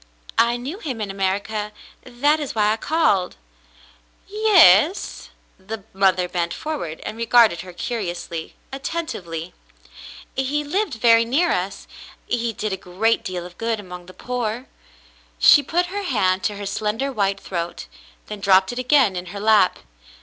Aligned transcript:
I 0.39 0.57
knew 0.57 0.79
him 0.79 0.99
in 0.99 1.11
America. 1.11 1.71
That 2.03 2.39
is 2.39 2.55
why 2.55 2.71
I 2.73 2.77
called." 2.77 3.35
Yes.'^" 4.27 5.29
The 5.63 5.83
mother 5.93 6.27
bent 6.27 6.55
forward 6.55 7.01
and 7.01 7.15
regarded 7.19 7.61
her 7.61 7.71
curiously, 7.71 8.55
attentively. 8.73 9.53
"He 10.35 10.63
lived 10.63 10.95
very 10.95 11.23
near 11.23 11.51
us. 11.51 11.87
He 12.25 12.51
did 12.51 12.73
a 12.73 12.77
great 12.77 13.23
deal 13.23 13.45
of 13.45 13.59
good— 13.59 13.79
among 13.79 14.07
the 14.07 14.15
poor." 14.15 14.65
She 15.37 15.61
put 15.61 15.85
her 15.93 16.01
hand 16.01 16.41
to 16.45 16.55
her 16.55 16.65
slender 16.65 17.11
white 17.11 17.39
throat, 17.39 17.85
then 18.25 18.39
dropped 18.39 18.73
it 18.73 18.79
again 18.79 19.15
in 19.15 19.27
her 19.27 19.39
lap. 19.39 19.77